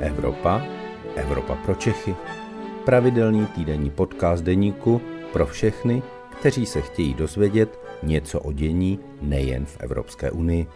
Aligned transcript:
Evropa, 0.00 0.62
Evropa 1.16 1.56
pro 1.56 1.74
Čechy. 1.74 2.14
Pravidelný 2.84 3.46
týdenní 3.46 3.90
podcast 3.90 4.44
deníku 4.44 5.00
pro 5.32 5.46
všechny, 5.46 6.02
kteří 6.38 6.66
se 6.66 6.80
chtějí 6.80 7.14
dozvědět 7.14 7.78
něco 8.02 8.40
o 8.40 8.52
dění 8.52 9.00
nejen 9.20 9.66
v 9.66 9.76
Evropské 9.80 10.30
unii. 10.30 10.66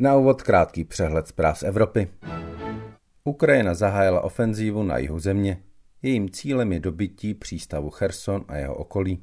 Na 0.00 0.16
úvod 0.16 0.42
krátký 0.42 0.84
přehled 0.84 1.26
zpráv 1.28 1.58
z 1.58 1.62
Evropy. 1.62 2.08
Ukrajina 3.24 3.74
zahájila 3.74 4.20
ofenzívu 4.20 4.82
na 4.82 4.98
jihu 4.98 5.18
země. 5.18 5.62
Jejím 6.02 6.30
cílem 6.30 6.72
je 6.72 6.80
dobytí 6.80 7.34
přístavu 7.34 7.90
Cherson 7.90 8.44
a 8.48 8.56
jeho 8.56 8.74
okolí. 8.74 9.22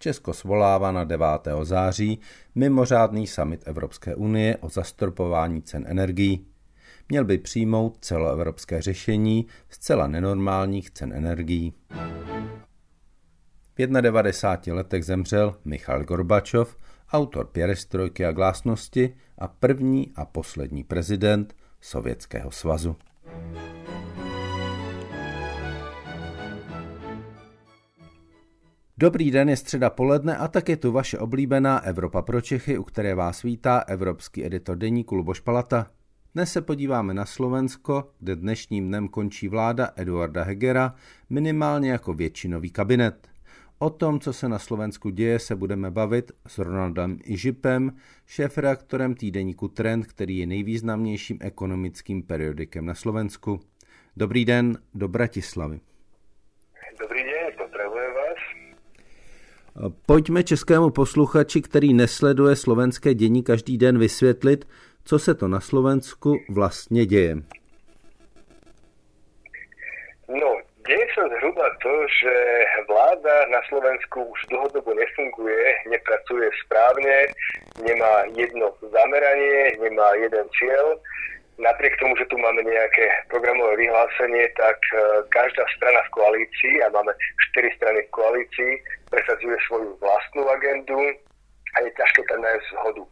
Česko 0.00 0.32
svolává 0.32 0.92
na 0.92 1.04
9. 1.04 1.26
září 1.62 2.20
mimořádný 2.54 3.26
summit 3.26 3.62
Evropské 3.66 4.14
unie 4.14 4.56
o 4.56 4.68
zastropování 4.68 5.62
cen 5.62 5.84
energií. 5.86 6.53
Měl 7.08 7.24
by 7.24 7.38
přijmout 7.38 7.98
celoevropské 8.00 8.82
řešení 8.82 9.46
zcela 9.68 10.06
nenormálních 10.06 10.90
cen 10.90 11.12
energií. 11.12 11.72
V 13.78 13.86
91 14.00 14.74
letech 14.74 15.04
zemřel 15.04 15.56
Michal 15.64 16.04
Gorbačov, 16.04 16.76
autor 17.12 17.46
pěrestrojky 17.46 18.26
a 18.26 18.32
glásnosti 18.32 19.14
a 19.38 19.48
první 19.48 20.12
a 20.16 20.24
poslední 20.24 20.84
prezident 20.84 21.56
Sovětského 21.80 22.50
svazu. 22.50 22.96
Dobrý 28.98 29.30
den, 29.30 29.48
je 29.48 29.56
středa 29.56 29.90
poledne 29.90 30.36
a 30.36 30.48
tak 30.48 30.68
je 30.68 30.76
tu 30.76 30.92
vaše 30.92 31.18
oblíbená 31.18 31.84
Evropa 31.84 32.22
pro 32.22 32.40
Čechy, 32.40 32.78
u 32.78 32.82
které 32.82 33.14
vás 33.14 33.42
vítá 33.42 33.78
evropský 33.78 34.46
editor 34.46 34.76
deníku 34.76 35.14
Luboš 35.14 35.40
Palata. 35.40 35.90
Dnes 36.34 36.52
se 36.52 36.60
podíváme 36.60 37.14
na 37.14 37.24
Slovensko, 37.24 38.10
kde 38.20 38.36
dnešním 38.36 38.88
dnem 38.88 39.08
končí 39.08 39.48
vláda 39.48 39.90
Eduarda 39.96 40.42
Hegera, 40.42 40.94
minimálně 41.30 41.90
jako 41.90 42.14
většinový 42.14 42.70
kabinet. 42.70 43.28
O 43.78 43.90
tom, 43.90 44.20
co 44.20 44.32
se 44.32 44.48
na 44.48 44.58
Slovensku 44.58 45.10
děje, 45.10 45.38
se 45.38 45.56
budeme 45.56 45.90
bavit 45.90 46.32
s 46.46 46.58
Ronaldem 46.58 47.18
Ižipem, 47.24 47.92
šéf-reaktorem 48.26 49.14
týdeníku 49.14 49.68
Trend, 49.68 50.06
který 50.06 50.38
je 50.38 50.46
nejvýznamnějším 50.46 51.38
ekonomickým 51.40 52.22
periodikem 52.22 52.86
na 52.86 52.94
Slovensku. 52.94 53.60
Dobrý 54.16 54.44
den 54.44 54.78
do 54.94 55.08
Bratislavy. 55.08 55.80
Dobrý 57.00 57.22
den, 57.22 57.52
pozdravujem 57.58 58.10
vás. 58.14 58.64
Pojďme 60.06 60.42
českému 60.42 60.90
posluchači, 60.90 61.62
který 61.62 61.94
nesleduje 61.94 62.56
slovenské 62.56 63.14
dění 63.14 63.42
každý 63.42 63.78
den, 63.78 63.98
vysvětlit, 63.98 64.64
co 65.04 65.18
se 65.18 65.34
to 65.34 65.48
na 65.48 65.60
Slovensku 65.60 66.38
vlastně 66.48 67.06
děje. 67.06 67.36
No, 70.28 70.56
deje 70.88 71.06
sa 71.12 71.28
zhruba 71.28 71.68
to, 71.84 71.94
že 72.08 72.34
vláda 72.88 73.46
na 73.52 73.60
Slovensku 73.68 74.24
už 74.24 74.40
dlhodobo 74.48 74.94
nefunguje, 74.94 75.74
nepracuje 75.88 76.48
správne, 76.64 77.28
nemá 77.84 78.24
jedno 78.32 78.72
zameranie, 78.80 79.76
nemá 79.80 80.08
jeden 80.16 80.48
cieľ. 80.56 80.96
Napriek 81.54 81.94
tomu, 82.02 82.16
že 82.16 82.26
tu 82.26 82.40
máme 82.40 82.66
nejaké 82.66 83.06
programové 83.30 83.86
vyhlásenie, 83.86 84.48
tak 84.58 84.74
e, 84.90 85.22
každá 85.30 85.62
strana 85.76 86.02
v 86.02 86.12
koalícii, 86.18 86.82
a 86.82 86.90
máme 86.90 87.14
štyri 87.52 87.70
strany 87.78 88.02
v 88.02 88.10
koalícii, 88.10 88.72
presadzuje 89.06 89.54
svoju 89.70 89.94
vlastnú 90.02 90.42
agendu 90.50 90.98
a 91.78 91.86
je 91.86 91.90
ťažké 91.94 92.26
tam 92.26 92.42
nájsť 92.42 92.66
zhodu. 92.74 93.04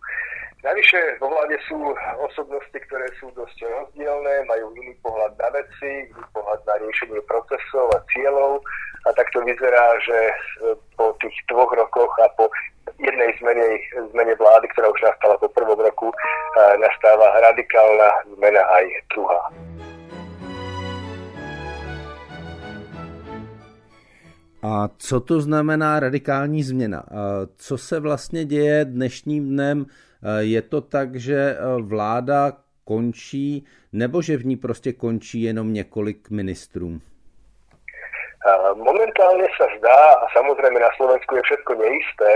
Navyše 0.63 1.19
vo 1.19 1.27
vláde 1.27 1.59
sú 1.67 1.75
osobnosti, 2.23 2.79
ktoré 2.87 3.11
sú 3.19 3.35
dosť 3.35 3.67
rozdielne, 3.67 4.47
majú 4.47 4.71
iný 4.79 4.95
pohľad 5.03 5.35
na 5.35 5.51
veci, 5.59 6.07
iný 6.07 6.25
pohľad 6.31 6.63
na 6.63 6.75
riešenie 6.79 7.19
procesov 7.27 7.91
a 7.91 7.99
cieľov 8.15 8.63
a 9.03 9.11
tak 9.19 9.27
to 9.35 9.43
vyzerá, 9.43 9.87
že 10.07 10.19
e, 10.31 10.35
po 10.95 11.11
tých 11.19 11.35
dvoch 11.51 11.67
rokoch 11.75 12.15
a 12.23 12.31
po 12.39 12.47
jednej 13.03 13.35
zmene, 13.43 13.67
zmene 14.15 14.35
vlády, 14.39 14.71
ktorá 14.71 14.87
už 14.95 15.03
nastala 15.03 15.35
po 15.43 15.51
prvom 15.51 15.83
roku, 15.83 16.15
e, 16.15 16.17
nastáva 16.79 17.43
radikálna 17.43 18.09
zmena 18.39 18.63
aj 18.63 18.85
druhá. 19.11 19.43
A 24.63 24.89
co 24.95 25.21
to 25.21 25.41
znamená 25.41 26.01
radikální 26.01 26.63
změna? 26.63 27.03
Co 27.57 27.79
se 27.79 28.01
vlastně 28.01 28.45
děje 28.45 28.85
dnešním 28.85 29.49
dnem? 29.49 29.87
Je 30.41 30.63
to 30.63 30.81
tak, 30.81 31.17
že 31.17 31.59
vláda 31.81 32.53
končí, 32.85 33.65
nebo 33.93 34.23
že 34.23 34.37
v 34.37 34.47
ní 34.47 34.57
prostě 34.57 34.93
končí 34.93 35.43
jenom 35.43 35.73
několik 35.73 36.31
ministrů? 36.31 37.01
Momentálne 38.75 39.47
sa 39.55 39.71
zdá, 39.79 40.19
a 40.19 40.27
samozrejme 40.35 40.75
na 40.75 40.91
Slovensku 40.99 41.39
je 41.39 41.47
všetko 41.47 41.79
neisté, 41.79 42.33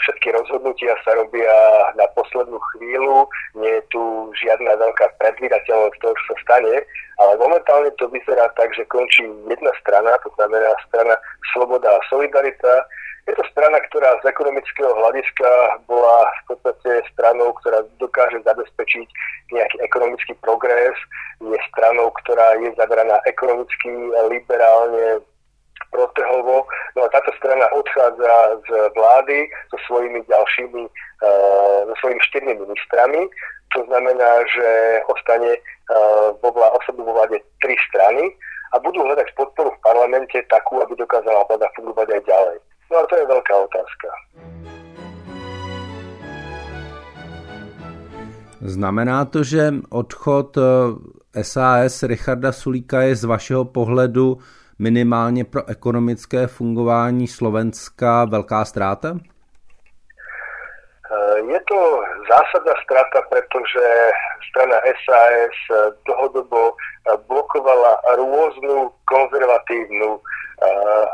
všetky 0.00 0.32
rozhodnutia 0.32 0.96
sa 1.04 1.12
robia 1.12 1.52
na 1.92 2.08
poslednú 2.16 2.56
chvíľu, 2.72 3.28
nie 3.52 3.68
je 3.68 3.84
tu 3.92 4.00
žiadna 4.32 4.80
veľká 4.80 5.20
predvídateľnosť 5.20 6.00
toho, 6.00 6.14
čo 6.16 6.24
sa 6.32 6.36
stane, 6.40 6.88
ale 7.20 7.32
momentálne 7.36 7.92
to 8.00 8.08
vyzerá 8.08 8.48
tak, 8.56 8.72
že 8.72 8.88
končí 8.88 9.28
jedna 9.44 9.76
strana, 9.76 10.16
to 10.24 10.32
znamená 10.40 10.72
strana 10.88 11.20
Sloboda 11.52 11.92
a 11.92 12.04
Solidarita, 12.08 12.88
je 13.24 13.34
to 13.34 13.44
strana, 13.52 13.80
ktorá 13.88 14.20
z 14.20 14.28
ekonomického 14.28 14.92
hľadiska 14.92 15.48
bola 15.88 16.28
v 16.44 16.52
podstate 16.52 17.04
stranou, 17.12 17.56
ktorá 17.64 17.80
dokáže 17.96 18.44
zabezpečiť 18.44 19.08
nejaký 19.52 19.76
ekonomický 19.80 20.34
progres, 20.44 20.92
je 21.40 21.58
stranou, 21.72 22.12
ktorá 22.24 22.60
je 22.60 22.70
zabraná 22.76 23.16
ekonomicky, 23.24 23.88
liberálne, 24.28 25.24
protrhovo. 25.94 26.66
No 26.98 27.06
a 27.06 27.08
táto 27.14 27.30
strana 27.38 27.70
odchádza 27.70 28.58
z 28.66 28.70
vlády 28.98 29.46
so 29.70 29.78
svojimi 29.86 30.26
ďalšími, 30.26 30.82
uh, 30.82 31.86
so 31.86 31.94
svojimi 32.02 32.20
štyrmi 32.26 32.52
ministrami. 32.58 33.30
To 33.78 33.80
znamená, 33.86 34.42
že 34.50 34.68
ostane 35.06 35.54
uh, 35.54 36.34
vo 36.42 36.50
vlá, 36.50 36.74
vo 36.90 37.12
vláde 37.14 37.38
tri 37.62 37.78
strany 37.90 38.34
a 38.74 38.82
budú 38.82 39.06
hľadať 39.06 39.30
podporu 39.38 39.70
v 39.70 39.82
parlamente 39.86 40.38
takú, 40.50 40.82
aby 40.82 40.98
dokázala 40.98 41.46
vláda 41.46 41.70
fungovať 41.78 42.18
aj 42.18 42.22
ďalej. 42.26 42.58
No 42.92 43.06
to 43.06 43.14
je 43.16 43.26
veľká 43.26 43.54
otázka. 43.64 44.08
Znamená 48.64 49.24
to, 49.28 49.44
že 49.44 49.84
odchod 49.90 50.56
SAS 51.42 52.02
eh, 52.02 52.06
Richarda 52.06 52.52
Sulíka 52.52 53.02
je 53.02 53.16
z 53.16 53.24
vašeho 53.24 53.64
pohledu 53.64 54.38
minimálně 54.78 55.44
pro 55.44 55.68
ekonomické 55.68 56.46
fungování 56.46 57.28
Slovenska 57.28 58.24
velká 58.24 58.64
ztráta? 58.64 59.08
Eh, 61.12 61.38
je 61.38 61.60
to 61.68 62.00
zásadná 62.30 62.74
strata, 62.84 63.18
pretože 63.30 63.84
strana 64.50 64.76
SAS 65.04 65.56
dlhodobo 66.06 66.72
blokovala 67.28 68.00
rôznu 68.16 68.90
konzervatívnu 69.04 70.20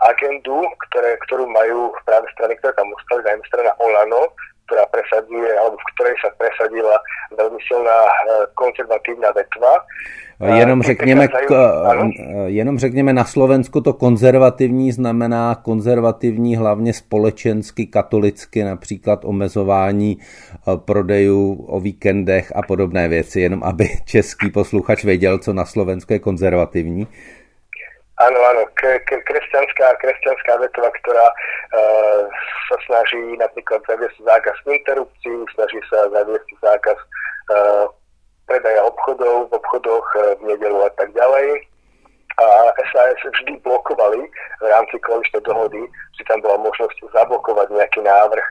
agendu, 0.05 0.65
ktoré, 0.89 1.17
ktorú 1.29 1.49
majú 1.49 1.93
práve 2.05 2.27
strany, 2.37 2.55
ktoré 2.61 2.73
tam 2.77 2.93
ostali, 2.93 3.25
najmä 3.25 3.45
strana 3.49 3.73
Olano, 3.81 4.33
ktorá 4.71 4.87
presadzuje, 4.87 5.51
alebo 5.59 5.75
v 5.75 5.89
ktorej 5.99 6.17
sa 6.23 6.31
presadila 6.39 6.95
veľmi 7.35 7.61
silná 7.67 7.99
e, 8.07 8.13
konzervatívna 8.55 9.35
vetva. 9.35 9.83
Jenom 10.41 10.83
řekněme, 10.83 11.29
k, 11.29 11.53
jenom 12.47 12.79
řekněme, 12.79 13.13
na 13.13 13.25
Slovensku 13.25 13.81
to 13.81 13.93
konzervativní 13.93 14.93
znamená 14.93 15.55
konzervativní 15.55 16.57
hlavně 16.57 16.93
společensky, 16.93 17.87
katolicky, 17.87 18.65
například 18.65 19.25
omezování 19.25 20.19
prodejů 20.85 21.67
o 21.69 21.81
víkendech 21.81 22.53
a 22.57 22.63
podobné 22.63 23.09
věci, 23.09 23.41
jenom 23.41 23.65
aby 23.65 23.89
český 24.05 24.51
posluchač 24.51 25.05
věděl, 25.05 25.39
co 25.39 25.53
na 25.53 25.65
Slovensku 25.65 26.13
je 26.13 26.19
konzervativní. 26.19 27.07
Áno, 28.21 28.37
áno, 28.37 28.69
k- 28.77 29.01
k- 29.09 29.25
kresťanská, 29.25 29.97
kresťanská 29.97 30.53
vetva, 30.61 30.93
ktorá 31.01 31.27
uh, 31.33 32.29
sa 32.69 32.77
snaží 32.85 33.17
napríklad 33.41 33.81
zaviesť 33.89 34.21
zákaz 34.21 34.57
interrupcií, 34.69 35.41
snaží 35.57 35.81
sa 35.89 36.05
zaviesť 36.13 36.49
zákaz 36.61 36.99
uh, 37.01 37.89
predaja 38.45 38.85
obchodov 38.85 39.49
v 39.49 39.57
obchodoch 39.57 40.05
uh, 40.21 40.37
v 40.37 40.53
nedelu 40.53 40.85
a 40.85 40.91
tak 41.01 41.17
ďalej. 41.17 41.65
A 42.41 42.73
SAS 42.93 43.21
vždy 43.21 43.57
blokovali 43.65 44.21
v 44.61 44.65
rámci 44.69 44.97
koaličnej 45.01 45.41
dohody, 45.45 45.81
že 46.17 46.25
tam 46.29 46.45
bola 46.45 46.61
možnosť 46.61 47.01
zablokovať 47.17 47.69
nejaký 47.73 48.01
návrh 48.05 48.47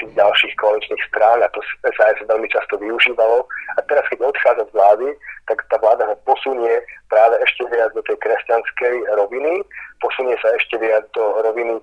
tých 0.00 0.12
ďalších 0.14 0.54
koaličných 0.58 1.02
strán 1.08 1.42
a 1.42 1.48
to 1.52 1.60
SAS 1.84 2.18
veľmi 2.26 2.48
často 2.50 2.78
využívalo. 2.78 3.46
A 3.76 3.80
teraz, 3.86 4.04
keď 4.10 4.26
odchádza 4.26 4.64
z 4.68 4.74
vlády, 4.74 5.08
tak 5.48 5.60
tá 5.68 5.76
vláda 5.76 6.08
ho 6.08 6.16
posunie 6.24 6.80
práve 7.12 7.36
ešte 7.44 7.68
viac 7.68 7.92
do 7.92 8.02
tej 8.08 8.16
kresťanskej 8.24 8.94
roviny, 9.20 9.60
posunie 10.00 10.36
sa 10.40 10.48
ešte 10.56 10.80
viac 10.80 11.04
do 11.12 11.24
roviny 11.44 11.76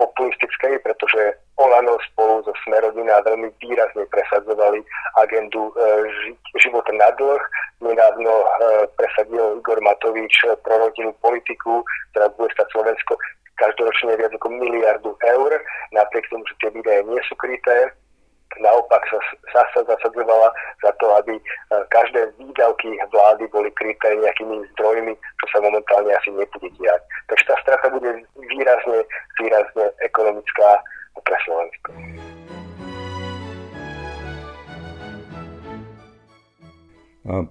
populistickej, 0.00 0.80
pretože 0.80 1.36
Olano 1.60 2.00
spolu 2.12 2.40
so 2.48 2.52
Smerodina 2.64 3.20
veľmi 3.22 3.52
výrazne 3.60 4.08
presadzovali 4.08 4.80
agendu 5.20 5.68
e, 5.68 5.72
života 6.56 6.90
na 6.96 7.12
dlh, 7.20 7.42
Nedávno 7.82 8.46
presadil 8.94 9.58
Igor 9.58 9.82
Matovič 9.82 10.46
prorodinnú 10.62 11.10
politiku, 11.18 11.82
ktorá 12.14 12.30
bude 12.38 12.54
stať 12.54 12.70
Slovensko 12.78 13.18
každoročne 13.62 14.18
viac 14.18 14.34
ako 14.34 14.50
miliardu 14.50 15.14
eur, 15.22 15.50
napriek 15.94 16.26
tomu, 16.26 16.42
že 16.50 16.58
tie 16.58 16.70
výdaje 16.74 17.06
nie 17.06 17.22
sú 17.30 17.38
kryté. 17.38 17.94
Naopak 18.60 19.00
sa, 19.08 19.16
sa, 19.48 19.64
sa 19.72 19.80
zasadzovala 19.88 20.52
za 20.84 20.92
to, 21.00 21.08
aby 21.24 21.40
e, 21.40 21.42
každé 21.88 22.36
výdavky 22.36 23.00
vlády 23.08 23.48
boli 23.48 23.72
kryté 23.80 24.12
nejakými 24.12 24.68
zdrojmi, 24.76 25.16
čo 25.16 25.46
sa 25.56 25.64
momentálne 25.64 26.12
asi 26.12 26.36
nebude 26.36 26.68
diať. 26.76 27.00
Takže 27.32 27.48
tá 27.48 27.56
strata 27.64 27.86
bude 27.96 28.12
výrazne, 28.52 29.08
výrazne 29.40 29.88
ekonomická 30.04 30.84
pre 31.24 31.36
Slovensko. 31.48 31.88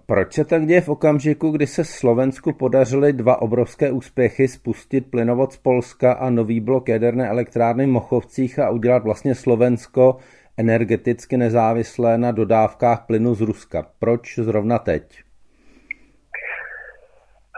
Proč 0.06 0.34
se 0.34 0.46
tak 0.46 0.66
děje 0.66 0.82
v 0.82 0.90
okamžiku, 0.90 1.52
kdy 1.52 1.68
se 1.68 1.86
Slovensku 1.86 2.54
podařily 2.54 3.14
dva 3.14 3.42
obrovské 3.42 3.92
úspěchy 3.92 4.48
spustit 4.48 5.12
plynovod 5.12 5.54
z 5.54 5.58
Polska 5.58 6.14
a 6.14 6.30
nový 6.30 6.60
blok 6.60 6.90
jaderné 6.90 7.30
elektrárny 7.30 7.86
v 7.86 7.90
Mochovcích 7.90 8.60
a 8.60 8.70
udělat 8.70 9.04
vlastně 9.04 9.36
Slovensko 9.36 10.18
energeticky 10.58 11.38
nezávislé 11.38 12.18
na 12.18 12.32
dodávkách 12.32 13.06
plynu 13.08 13.36
z 13.36 13.42
Ruska? 13.42 13.86
Proč 14.00 14.36
zrovna 14.36 14.80
teď? 14.80 15.04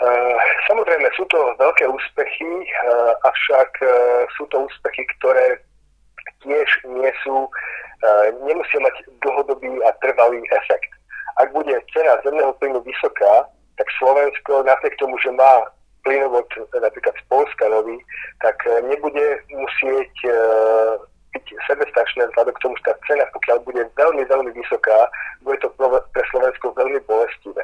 Uh, 0.03 0.35
samozrejme, 0.67 1.07
sú 1.15 1.23
to 1.31 1.39
veľké 1.63 1.87
úspechy, 1.87 2.43
uh, 2.43 3.15
avšak 3.23 3.69
uh, 3.81 3.89
sú 4.35 4.43
to 4.51 4.67
úspechy, 4.67 5.07
ktoré 5.15 5.63
tiež 6.43 6.69
nie 6.91 7.11
sú, 7.23 7.47
nemusia 8.43 8.79
mať 8.83 8.95
dlhodobý 9.23 9.71
a 9.87 9.95
trvalý 10.03 10.43
efekt 10.51 10.91
ak 11.37 11.49
bude 11.53 11.73
cena 11.93 12.13
zemného 12.25 12.53
plynu 12.61 12.81
vysoká, 12.81 13.47
tak 13.77 13.87
Slovensko 13.97 14.63
napriek 14.63 14.97
tomu, 15.01 15.17
že 15.19 15.31
má 15.33 15.65
plynovod 16.03 16.45
napríklad 16.75 17.15
z 17.15 17.23
Polska 17.31 17.65
nový, 17.69 17.97
tak 18.43 18.59
e, 18.67 18.81
nebude 18.91 19.39
musieť 19.49 20.13
e, 20.27 20.35
byť 21.33 21.45
sebestačné 21.65 22.27
vzhľadom 22.29 22.53
k 22.53 22.63
tomu, 22.63 22.73
že 22.77 22.91
tá 22.91 22.93
cena, 23.07 23.25
pokiaľ 23.33 23.57
bude 23.65 23.81
veľmi, 23.97 24.23
veľmi 24.27 24.51
vysoká, 24.53 25.09
bude 25.41 25.57
to 25.63 25.71
pre 26.13 26.23
Slovensko 26.29 26.75
veľmi 26.77 26.99
bolestivé. 27.09 27.63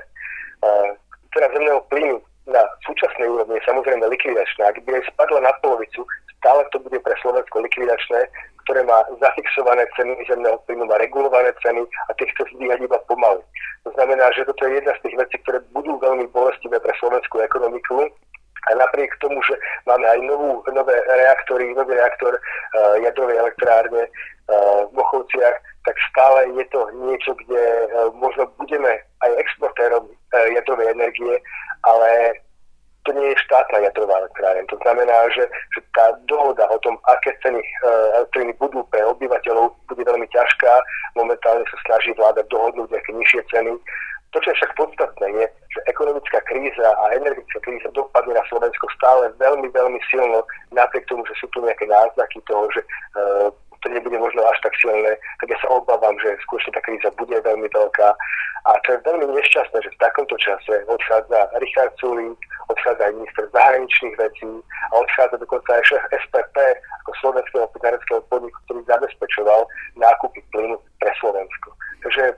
Cena 1.29 1.47
zemného 1.53 1.85
plynu 1.93 2.17
na 2.47 2.61
súčasnej 2.87 3.27
úrovni 3.27 3.59
je 3.59 3.67
samozrejme 3.67 4.05
likvidačná. 4.07 4.71
Ak 4.71 4.79
by 4.85 5.01
spadla 5.11 5.43
na 5.43 5.53
polovicu, 5.59 6.05
stále 6.39 6.63
to 6.71 6.79
bude 6.79 6.99
pre 7.03 7.15
Slovensko 7.19 7.59
likvidačné, 7.61 8.25
ktoré 8.65 8.85
má 8.85 9.01
zafixované 9.17 9.85
ceny 9.97 10.13
zemného 10.29 10.57
plynu, 10.69 10.85
má 10.85 10.95
regulované 11.01 11.51
ceny 11.65 11.81
a 11.81 12.11
tie 12.15 12.29
chce 12.31 12.53
zdvíhať 12.53 12.85
iba 12.85 12.97
pomaly. 13.09 13.41
To 13.83 13.89
znamená, 13.97 14.29
že 14.37 14.45
toto 14.45 14.61
je 14.67 14.77
jedna 14.77 14.93
z 14.99 15.09
tých 15.09 15.15
vecí, 15.17 15.35
ktoré 15.41 15.59
budú 15.73 15.97
veľmi 15.97 16.29
bolestivé 16.29 16.77
pre 16.79 16.93
slovenskú 17.01 17.41
ekonomiku. 17.41 18.07
A 18.69 18.75
napriek 18.75 19.15
tomu, 19.23 19.39
že 19.47 19.55
máme 19.87 20.03
aj 20.03 20.19
novú, 20.27 20.61
nové 20.69 20.93
reaktory, 21.07 21.71
nový 21.73 21.95
reaktor 21.95 22.35
uh, 22.35 22.99
jadrovej 23.01 23.39
elektrárne 23.39 24.03
uh, 24.03 24.83
v 24.85 24.91
Mochovciach, 24.99 25.55
tak 25.87 25.95
stále 26.11 26.53
je 26.59 26.65
to 26.69 26.91
niečo, 27.07 27.31
kde 27.39 27.63
uh, 27.87 28.11
možno 28.19 28.51
budeme 28.59 28.99
aj 29.23 29.31
exportérom 29.39 30.11
jadrovej 30.33 30.93
energie, 30.93 31.35
ale 31.83 32.37
to 33.07 33.15
nie 33.15 33.31
je 33.31 33.43
štátna 33.47 33.79
jadrová 33.79 34.21
elektrárne. 34.21 34.67
To 34.69 34.77
znamená, 34.83 35.17
že, 35.31 35.47
že 35.73 35.79
tá 35.95 36.13
dohoda 36.27 36.67
o 36.67 36.77
tom, 36.83 36.99
aké 37.07 37.31
ceny 37.41 37.57
e, 37.57 37.67
elektriny 38.21 38.53
budú 38.59 38.83
pre 38.91 39.01
obyvateľov, 39.01 39.71
bude 39.87 40.03
veľmi 40.03 40.27
ťažká. 40.29 40.71
Momentálne 41.15 41.63
sa 41.71 41.77
snaží 41.87 42.11
vláda 42.13 42.43
dohodnúť 42.51 42.91
nejaké 42.91 43.11
nižšie 43.15 43.41
ceny. 43.49 43.71
To, 44.29 44.37
čo 44.45 44.53
je 44.53 44.57
však 44.61 44.77
podstatné, 44.77 45.25
je, 45.41 45.45
že 45.73 45.79
ekonomická 45.89 46.37
kríza 46.45 46.85
a 46.85 47.17
energetická 47.17 47.65
kríza 47.65 47.89
dopadne 47.97 48.37
na 48.37 48.45
Slovensko 48.45 48.85
stále 48.93 49.33
veľmi, 49.41 49.73
veľmi 49.73 49.97
silno, 50.05 50.45
napriek 50.69 51.09
tomu, 51.09 51.25
že 51.25 51.33
sú 51.41 51.49
tu 51.49 51.65
nejaké 51.65 51.89
náznaky 51.89 52.37
toho, 52.45 52.69
že 52.69 52.85
e, 52.85 52.87
to 53.81 53.87
nebude 53.89 54.17
možno 54.19 54.41
až 54.43 54.57
tak 54.63 54.73
silné, 54.81 55.15
tak 55.39 55.47
ja 55.49 55.57
sa 55.63 55.67
obávam, 55.71 56.15
že 56.19 56.35
skutočne 56.43 56.75
tá 56.75 56.81
kríza 56.83 57.09
bude 57.15 57.37
veľmi 57.39 57.67
veľká. 57.71 58.09
A 58.67 58.71
čo 58.83 58.99
je 58.99 59.05
veľmi 59.07 59.25
nešťastné, 59.39 59.77
že 59.81 59.93
v 59.95 60.01
takomto 60.03 60.35
čase 60.35 60.83
odchádza 60.91 61.47
Richard 61.63 61.95
Sulík, 61.97 62.35
odchádza 62.67 63.07
aj 63.07 63.15
minister 63.15 63.45
zahraničných 63.55 64.15
vecí 64.19 64.51
a 64.91 64.93
odchádza 64.99 65.39
dokonca 65.39 65.69
aj 65.79 65.83
šéf 65.87 66.03
SPP 66.27 66.57
ako 67.05 67.11
slovenského 67.23 67.65
plynárenského 67.71 68.21
podniku, 68.27 68.57
ktorý 68.67 68.79
zabezpečoval 68.83 69.61
nákupy 69.95 70.43
plynu 70.51 70.75
pre 70.99 71.11
Slovensko. 71.23 71.71
Takže 72.03 72.35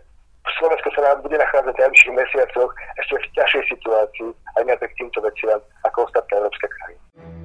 Slovensko 0.57 0.89
sa 0.93 1.01
nám 1.05 1.21
bude 1.21 1.37
nachádzať 1.37 1.73
v 1.73 1.81
najbližších 1.85 2.17
mesiacoch 2.17 2.71
ešte 3.01 3.13
v 3.17 3.25
ťažšej 3.37 3.63
situácii 3.77 4.29
aj 4.57 4.63
napriek 4.69 4.93
týmto 4.97 5.19
veciam 5.21 5.59
ako 5.85 6.05
ostatné 6.09 6.33
európske 6.37 6.67
krajiny. 6.69 7.40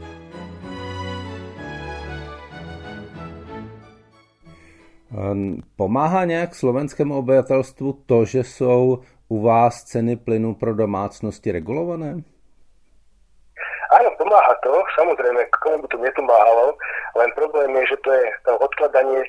Pomáhá 5.77 6.25
nějak 6.25 6.55
slovenskému 6.55 7.19
obyvatelstvu 7.19 7.93
to, 8.07 8.25
že 8.25 8.45
jsou 8.45 8.99
u 9.29 9.43
vás 9.43 9.85
ceny 9.85 10.17
plynu 10.17 10.55
pro 10.55 10.75
domácnosti 10.75 11.53
regulované? 11.53 12.23
Áno, 13.87 14.11
pomáha 14.19 14.55
to, 14.67 14.83
samozrejme, 14.99 15.47
komu 15.63 15.83
by 15.83 15.89
to 15.89 15.99
nepomáhalo, 15.99 16.75
len 17.17 17.31
problém 17.39 17.71
je, 17.77 17.95
že 17.95 17.97
to 18.03 18.11
je 18.13 18.25
odkladanie 18.59 19.23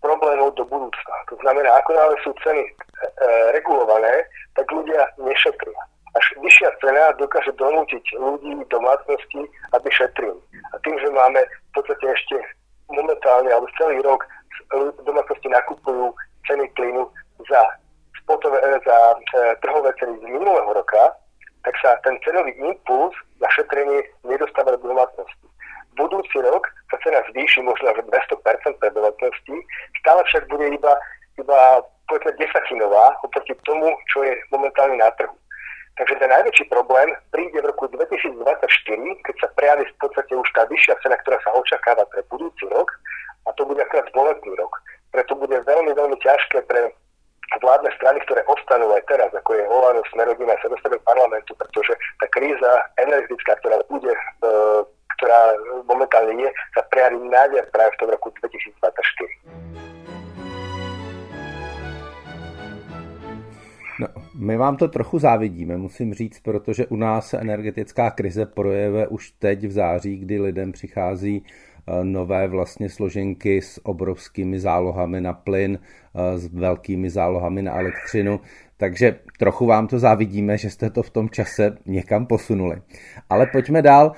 problémov 0.00 0.56
do 0.56 0.64
budúcna. 0.64 1.14
To 1.28 1.36
znamená, 1.44 1.70
ako 1.78 1.90
náhle 1.94 2.16
sú 2.24 2.30
ceny 2.42 2.64
e, 2.64 2.70
e, 2.72 2.72
regulované, 3.52 4.26
tak 4.56 4.66
ľudia 4.72 5.06
nešetria. 5.20 5.80
Až 6.16 6.24
vyššia 6.40 6.70
cena 6.80 7.12
dokáže 7.16 7.52
donútiť 7.56 8.04
ľudí, 8.16 8.52
domácnosti, 8.68 9.44
aby 9.72 9.88
šetrili. 9.92 10.40
A 10.72 10.76
tým, 10.82 10.96
že 10.98 11.08
máme 11.12 11.40
v 11.44 11.70
podstate 11.76 12.04
ešte 12.04 12.36
momentálne 12.90 13.48
alebo 13.48 13.70
celý 13.80 14.02
rok 14.04 14.26
domácnosti 15.04 15.48
nakupujú 15.48 16.14
ceny 16.46 16.68
plynu 16.74 17.08
za, 17.48 17.62
spotové, 18.22 18.58
e, 18.60 18.80
za 18.86 18.96
e, 19.14 19.56
trhové 19.62 19.90
ceny 19.98 20.18
z 20.18 20.24
minulého 20.28 20.72
roka, 20.72 21.12
tak 21.62 21.74
sa 21.78 21.94
ten 22.02 22.18
cenový 22.26 22.50
impuls 22.58 23.14
na 23.38 23.48
šetrenie 23.54 24.02
nedostáva 24.26 24.74
do 24.74 24.82
domácnosti. 24.82 25.46
Budúci 25.94 26.40
rok 26.42 26.66
sa 26.90 26.96
cena 27.04 27.20
zvýši 27.30 27.62
možno 27.62 27.92
až 27.92 28.02
200% 28.02 28.80
pre 28.80 28.90
domácnosti, 28.90 29.54
stále 30.00 30.20
však 30.26 30.48
bude 30.48 30.66
iba, 30.72 30.92
iba 31.38 31.58
povedzme 32.08 32.32
desatinová 32.40 33.14
oproti 33.22 33.54
tomu, 33.62 33.92
čo 34.10 34.24
je 34.26 34.34
momentálne 34.50 34.98
na 34.98 35.12
trhu. 35.14 35.36
Takže 36.00 36.16
ten 36.16 36.32
najväčší 36.32 36.64
problém 36.72 37.12
príde 37.36 37.60
v 37.60 37.68
roku 37.68 37.84
2024, 37.92 38.40
keď 39.28 39.34
sa 39.44 39.48
prejaví 39.52 39.84
v 39.84 39.96
podstate 40.00 40.32
už 40.32 40.48
tá 40.56 40.64
vyššia 40.64 40.96
cena, 41.04 41.20
ktorá 41.20 41.36
sa 41.44 41.52
očakáva 41.52 42.08
pre 42.08 42.24
budúci 42.32 42.64
rok 42.72 42.88
a 43.46 43.52
to 43.52 43.64
bude 43.64 43.82
akurát 43.82 44.06
volebný 44.14 44.54
rok. 44.54 44.72
Preto 45.10 45.34
bude 45.34 45.60
veľmi, 45.60 45.92
veľmi 45.92 46.16
ťažké 46.22 46.62
pre 46.70 46.94
vládne 47.60 47.90
strany, 48.00 48.18
ktoré 48.24 48.40
ostanú 48.48 48.88
aj 48.96 49.04
teraz, 49.10 49.28
ako 49.34 49.52
je 49.52 49.68
Olano, 49.68 50.02
Smerodina, 50.08 50.56
dostanú 50.64 50.96
parlamentu, 51.04 51.52
pretože 51.58 51.92
tá 52.20 52.26
kríza 52.32 52.70
energetická, 52.96 53.60
ktorá 53.60 53.76
bude, 53.92 54.14
e, 54.14 54.48
ktorá 55.18 55.40
momentálne 55.84 56.32
je, 56.40 56.48
sa 56.72 56.82
prejaví 56.88 57.20
najviac 57.28 57.68
práve 57.68 57.90
v 57.92 58.00
tom 58.00 58.08
roku 58.08 58.32
2024. 58.40 59.72
No, 64.00 64.08
my 64.34 64.56
vám 64.56 64.76
to 64.76 64.88
trochu 64.88 65.18
závidíme, 65.18 65.76
musím 65.76 66.14
říct, 66.14 66.40
protože 66.40 66.86
u 66.86 66.96
nás 66.96 67.34
energetická 67.34 68.10
krize 68.10 68.46
projeve 68.46 69.06
už 69.06 69.30
teď 69.30 69.64
v 69.64 69.70
září, 69.70 70.16
kdy 70.18 70.40
lidem 70.40 70.72
přichází 70.72 71.46
nové 72.02 72.48
vlastně 72.48 72.88
složenky 72.88 73.62
s 73.62 73.86
obrovskými 73.86 74.60
zálohami 74.60 75.20
na 75.20 75.32
plyn, 75.32 75.78
s 76.36 76.54
velkými 76.54 77.10
zálohami 77.10 77.62
na 77.62 77.78
elektřinu, 77.78 78.40
takže 78.76 79.18
trochu 79.38 79.66
vám 79.66 79.86
to 79.86 79.98
závidíme, 79.98 80.58
že 80.58 80.70
jste 80.70 80.90
to 80.90 81.02
v 81.02 81.10
tom 81.10 81.28
čase 81.28 81.76
někam 81.86 82.26
posunuli. 82.26 82.82
Ale 83.30 83.46
pojďme 83.46 83.82
dál. 83.82 84.12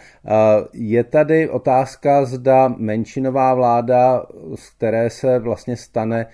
Je 0.73 1.05
tady 1.05 1.49
otázka, 1.49 2.25
zda 2.25 2.69
menšinová 2.69 3.55
vláda, 3.55 4.27
z 4.55 4.71
které 4.71 5.11
se 5.11 5.39
vlastně 5.39 5.77
stane 5.77 6.27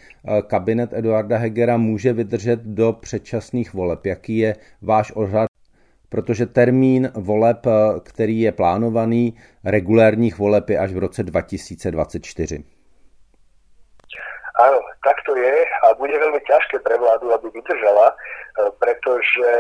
kabinet 0.47 0.93
Eduarda 0.93 1.37
Hegera, 1.37 1.77
může 1.77 2.13
vydržet 2.13 2.61
do 2.61 2.93
předčasných 2.93 3.75
voleb. 3.75 4.07
Jaký 4.07 4.39
je 4.39 4.57
váš 4.83 5.13
odhad 5.13 5.50
protože 6.11 6.47
termín 6.47 7.13
voleb, 7.15 7.67
eh, 7.67 8.01
který 8.01 8.41
je 8.41 8.53
plánovaný, 8.53 9.39
regulérních 9.65 10.39
voleb 10.39 10.71
je 10.71 10.79
až 10.79 10.93
v 10.93 10.99
roce 10.99 11.23
2024. 11.23 12.65
Áno, 14.61 14.81
tak 15.07 15.17
to 15.25 15.33
je 15.37 15.65
a 15.89 15.95
bude 15.97 16.13
veľmi 16.13 16.37
ťažké 16.45 16.85
pre 16.85 16.99
vládu, 16.99 17.33
aby 17.33 17.49
vydržala, 17.55 18.13
eh, 18.13 18.69
pretože 18.77 19.51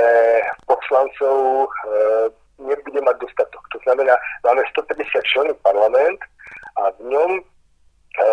poslancov 0.66 1.64
eh, 1.64 2.26
nebude 2.60 3.00
mať 3.00 3.16
dostatok. 3.24 3.62
To 3.72 3.78
znamená, 3.86 4.12
máme 4.44 4.62
150 4.76 5.24
členov 5.32 5.56
parlament 5.64 6.20
a 6.76 6.92
v 7.00 7.00
ňom 7.08 7.30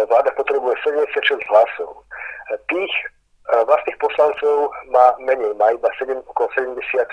vláda 0.10 0.32
potrebuje 0.36 0.76
76 0.84 1.40
hlasov. 1.48 2.04
Tých 2.68 2.92
vlastných 3.48 3.96
poslancov 4.04 4.68
má 4.92 5.16
menej, 5.24 5.54
má 5.56 5.72
iba 5.72 5.88
7, 5.96 6.18
okolo 6.28 6.50
74, 6.60 7.08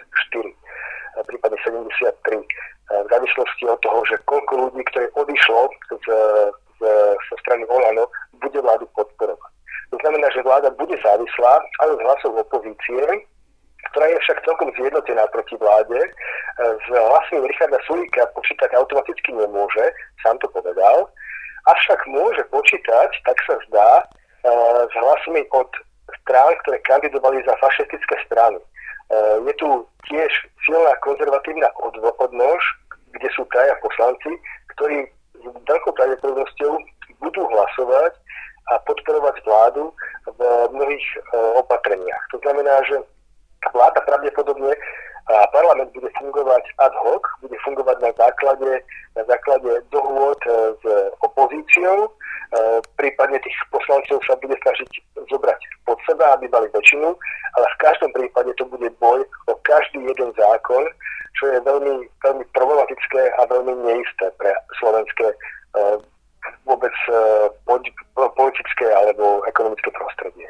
prípadne 1.22 1.58
73, 1.62 2.42
v 2.90 3.08
závislosti 3.08 3.64
od 3.70 3.80
toho, 3.80 4.00
že 4.04 4.20
koľko 4.28 4.52
ľudí, 4.68 4.82
ktoré 4.92 5.08
odišlo 5.16 5.60
z, 5.88 6.08
z, 6.78 6.78
zo 7.30 7.36
strany 7.40 7.64
Olano, 7.70 8.04
bude 8.42 8.60
vládu 8.60 8.84
podporovať. 8.92 9.52
To 9.94 9.96
znamená, 10.02 10.26
že 10.34 10.42
vláda 10.42 10.74
bude 10.74 10.98
závislá 11.00 11.62
ale 11.80 11.92
z 11.96 12.00
hlasov 12.02 12.32
opozície, 12.34 13.04
ktorá 13.92 14.06
je 14.10 14.18
však 14.26 14.42
celkom 14.42 14.68
zjednotená 14.74 15.22
proti 15.30 15.54
vláde. 15.60 16.00
S 16.58 16.86
hlasmi 16.90 17.46
Richarda 17.46 17.78
Sulíka 17.86 18.26
počítať 18.34 18.74
automaticky 18.74 19.30
nemôže, 19.32 19.84
sám 20.24 20.40
to 20.42 20.50
povedal, 20.50 21.06
avšak 21.70 22.00
môže 22.10 22.42
počítať, 22.50 23.10
tak 23.22 23.36
sa 23.46 23.54
zdá, 23.70 23.90
s 24.90 24.94
hlasmi 24.98 25.46
od 25.52 25.70
strán, 26.20 26.52
ktoré 26.64 26.78
kandidovali 26.84 27.40
za 27.46 27.56
fašistické 27.60 28.16
strany. 28.28 28.60
Je 29.46 29.54
tu 29.60 29.68
tiež 30.08 30.32
silná 30.64 30.92
konzervatívna 31.04 31.68
odnož, 32.18 32.62
kde 33.14 33.28
sú 33.36 33.44
traja 33.52 33.76
poslanci, 33.84 34.30
ktorí 34.74 35.06
s 35.38 35.44
veľkou 35.68 35.92
pravdepodobnosťou 35.92 36.72
budú 37.20 37.42
hlasovať 37.46 38.12
a 38.72 38.80
podporovať 38.88 39.44
vládu 39.44 39.92
v 40.24 40.40
mnohých 40.72 41.06
opatreniach. 41.60 42.24
To 42.32 42.40
znamená, 42.40 42.80
že 42.88 42.96
vláda 43.72 44.00
pravdepodobne 44.08 44.72
a 45.24 45.46
parlament 45.48 45.88
bude 45.96 46.10
fungovať 46.20 46.64
ad 46.84 46.92
hoc, 47.00 47.24
bude 47.40 47.56
fungovať 47.64 47.96
na 48.04 48.12
základe, 48.12 48.84
na 49.16 49.24
základe 49.24 49.80
dohôd 49.88 50.36
e, 50.44 50.76
s 50.76 50.84
opozíciou, 51.24 52.04
e, 52.04 52.10
prípadne 53.00 53.40
tých 53.40 53.56
poslancov 53.72 54.20
sa 54.28 54.36
bude 54.36 54.52
snažiť 54.60 54.90
zobrať 55.32 55.60
pod 55.88 55.96
seba, 56.04 56.36
aby 56.36 56.44
mali 56.52 56.68
väčšinu, 56.76 57.08
ale 57.56 57.66
v 57.72 57.80
každom 57.80 58.12
prípade 58.12 58.52
to 58.60 58.68
bude 58.68 58.92
boj 59.00 59.24
o 59.48 59.52
každý 59.64 60.04
jeden 60.04 60.28
zákon, 60.36 60.84
čo 61.40 61.44
je 61.56 61.58
veľmi, 61.64 62.04
veľmi 62.20 62.44
problematické 62.52 63.22
a 63.40 63.48
veľmi 63.48 63.80
neisté 63.80 64.28
pre 64.36 64.52
slovenské 64.76 65.32
e, 65.32 65.36
vôbec 66.68 66.92
politické 68.36 68.84
alebo 68.92 69.40
ekonomické 69.48 69.88
prostredie. 69.96 70.44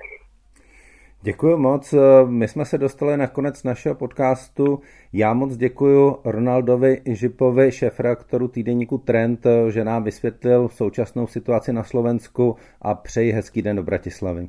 Děkuji 1.25 1.57
moc. 1.57 1.95
My 2.27 2.49
jsme 2.49 2.65
se 2.65 2.79
dostali 2.79 3.17
na 3.17 3.27
konec 3.27 3.63
našeho 3.63 3.95
podcastu. 3.95 4.81
Já 5.13 5.35
moc 5.35 5.57
děkuji 5.57 6.21
Ronaldovi 6.25 7.03
Žipovi, 7.07 7.73
šéf-reaktoru 7.73 8.49
týdeníku 8.49 8.99
Trend, 8.99 9.47
že 9.69 9.85
nám 9.85 10.05
vysvětlil 10.05 10.69
současnou 10.69 11.27
situaci 11.27 11.73
na 11.73 11.85
Slovensku 11.85 12.57
a 12.83 12.95
přeji 12.95 13.33
hezký 13.33 13.63
den 13.63 13.77
do 13.77 13.83
Bratislavy. 13.83 14.49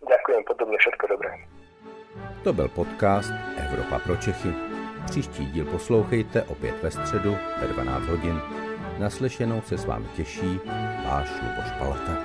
Děkuji, 0.00 0.44
podobně 0.46 0.76
všechno 0.78 1.08
dobré. 1.08 1.30
To 2.44 2.52
byl 2.52 2.68
podcast 2.68 3.32
Evropa 3.68 3.98
pro 3.98 4.16
Čechy. 4.16 4.48
Příští 5.04 5.46
díl 5.46 5.64
poslouchejte 5.64 6.42
opět 6.42 6.82
ve 6.82 6.90
středu 6.90 7.36
ve 7.60 7.66
12 7.66 8.02
hodin. 8.06 8.40
Naslyšenou 8.98 9.60
se 9.60 9.78
s 9.78 9.84
vámi 9.84 10.06
těší 10.16 10.60
váš 11.04 11.30
Luboš 11.42 11.72
Palata. 11.78 12.16